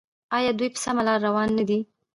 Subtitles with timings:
[0.37, 1.79] آیا دوی په سمه لار روان نه دي؟